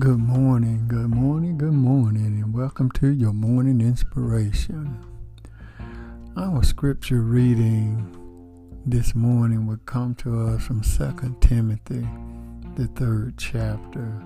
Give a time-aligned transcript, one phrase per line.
[0.00, 4.98] Good morning, good morning, good morning, and welcome to your morning inspiration.
[6.38, 12.08] Our scripture reading this morning would come to us from 2 Timothy,
[12.76, 14.24] the third chapter,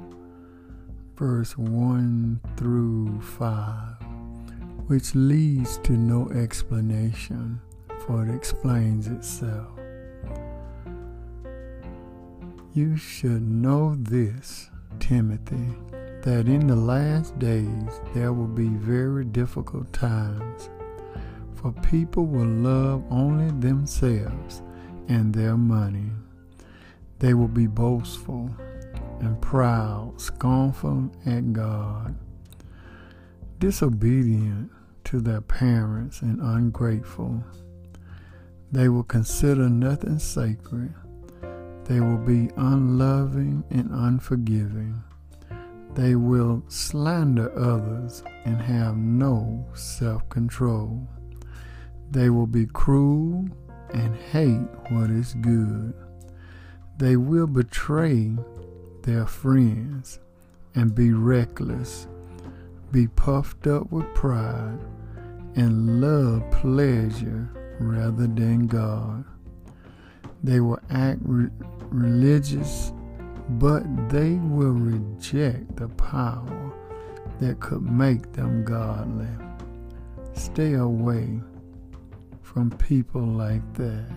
[1.17, 3.97] verse 1 through 5,
[4.87, 7.61] which leads to no explanation,
[8.07, 9.77] for it explains itself.
[12.75, 15.75] You should know this Timothy,
[16.23, 20.71] that in the last days there will be very difficult times,
[21.55, 24.63] for people will love only themselves
[25.09, 26.11] and their money.
[27.19, 28.51] They will be boastful
[29.21, 32.15] and proud, scornful at God,
[33.59, 34.71] disobedient
[35.05, 37.45] to their parents, and ungrateful.
[38.73, 40.95] They will consider nothing sacred
[41.85, 45.03] they will be unloving and unforgiving.
[45.95, 51.07] They will slander others and have no self control.
[52.11, 53.49] They will be cruel
[53.93, 55.95] and hate what is good.
[56.97, 58.33] They will betray
[59.03, 60.21] their friends
[60.75, 62.09] and be reckless,
[62.91, 64.79] be puffed up with pride,
[65.55, 67.49] and love pleasure
[67.79, 69.25] rather than God.
[70.45, 71.49] They will act re-
[71.89, 72.93] religious,
[73.49, 76.71] but they will reject the power
[77.41, 79.27] that could make them godly.
[80.35, 81.41] Stay away
[82.43, 84.11] from people like that.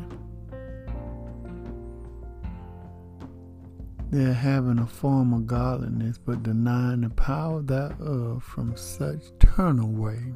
[4.12, 8.44] They're having a form of godliness, but denying the power thereof.
[8.44, 10.34] From such turn away.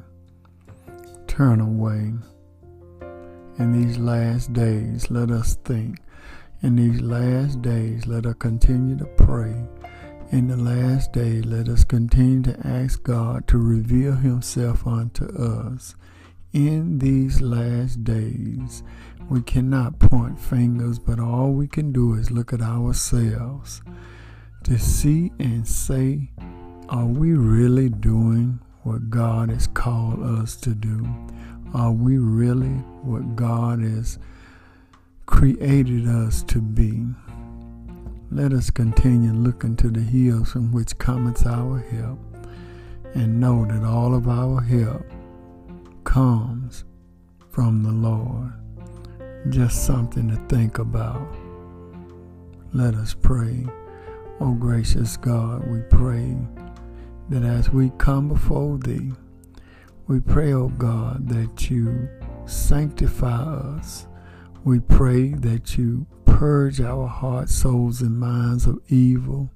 [1.26, 2.14] Turn away
[3.58, 5.98] in these last days, let us think.
[6.62, 9.54] In these last days, let us continue to pray.
[10.30, 15.94] In the last day, let us continue to ask God to reveal Himself unto us.
[16.52, 18.82] In these last days,
[19.28, 23.82] we cannot point fingers, but all we can do is look at ourselves
[24.64, 26.30] to see and say,
[26.88, 31.06] are we really doing what God has called us to do?
[31.74, 34.18] Are we really what God has
[35.26, 37.04] created us to be?
[38.30, 42.18] Let us continue looking to the hills from which cometh our help
[43.14, 45.04] and know that all of our help
[46.04, 46.84] comes
[47.50, 48.52] from the Lord.
[49.50, 51.28] Just something to think about.
[52.72, 53.66] Let us pray.
[54.40, 56.36] Oh, gracious God, we pray
[57.28, 59.12] that as we come before Thee,
[60.06, 62.08] we pray, O oh God, that you
[62.46, 64.06] sanctify us.
[64.64, 69.50] We pray that you purge our hearts, souls, and minds of evil.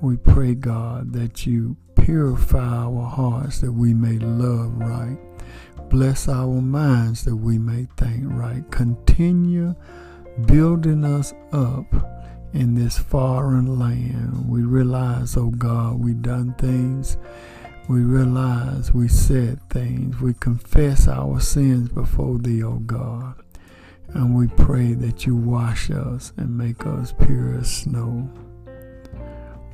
[0.00, 5.16] We pray, God, that you purify our hearts that we may love right.
[5.88, 8.68] Bless our minds that we may think right.
[8.70, 9.74] Continue
[10.46, 12.23] building us up
[12.54, 14.48] in this foreign land.
[14.48, 17.18] We realize, oh God, we've done things
[17.86, 20.18] we realize we said things.
[20.18, 23.34] We confess our sins before Thee, O God.
[24.08, 28.30] And we pray that you wash us and make us pure as snow.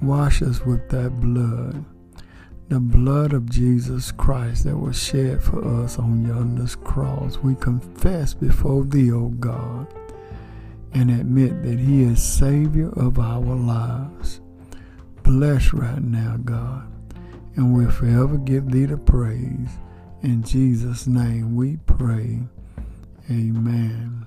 [0.02, 1.84] Wash us with that blood,
[2.68, 7.38] the blood of Jesus Christ that was shed for us on yonder's cross.
[7.38, 9.86] We confess before Thee, O God,
[10.94, 14.40] and admit that He is Savior of our lives.
[15.22, 16.90] Bless right now, God
[17.56, 19.68] and we'll forever give thee the praise.
[20.22, 22.40] In Jesus' name we pray.
[23.30, 24.26] Amen.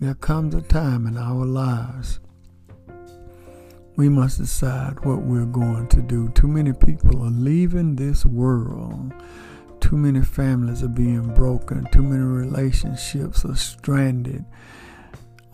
[0.00, 2.20] There comes a time in our lives
[3.96, 6.28] we must decide what we're going to do.
[6.30, 9.14] Too many people are leaving this world.
[9.78, 11.86] Too many families are being broken.
[11.92, 14.44] Too many relationships are stranded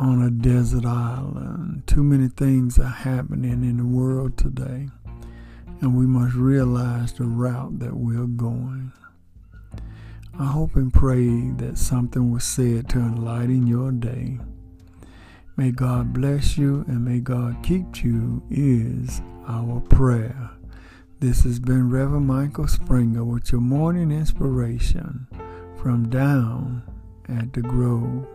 [0.00, 1.86] on a desert island.
[1.86, 4.88] Too many things are happening in the world today
[5.82, 8.92] and we must realize the route that we're going.
[10.38, 14.38] I hope and pray that something was said to enlighten your day.
[15.58, 20.50] May God bless you and may God keep you, is our prayer.
[21.18, 25.26] This has been Reverend Michael Springer with your morning inspiration
[25.76, 26.84] from down
[27.28, 28.26] at the Grove.